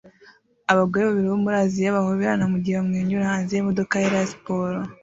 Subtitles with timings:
[0.71, 4.79] Abagore babiri bo muri Aziya bahoberana mugihe bamwenyura hanze yimodoka yera ya siporo